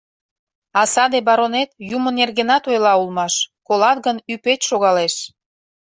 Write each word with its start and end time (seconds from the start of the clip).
А 0.79 0.81
саде 0.93 1.19
баронет 1.27 1.69
юмо 1.95 2.09
нергенат 2.17 2.63
ойла 2.71 2.93
улмаш— 3.01 3.33
колат 3.67 3.97
гын, 4.05 4.17
ӱпет 4.33 4.59
шогалеш! 4.69 5.15